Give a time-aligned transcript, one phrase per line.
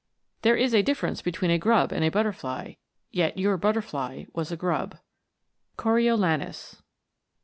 [0.01, 2.73] (i There is a difference between a grub and butterfly;
[3.11, 4.97] yet Your butterfly was a grub."
[5.77, 6.81] Coriolanus.